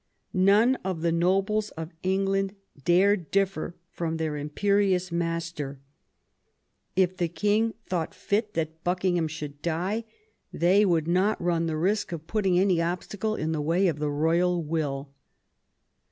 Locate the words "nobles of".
1.11-1.93